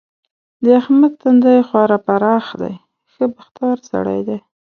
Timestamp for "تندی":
1.21-1.57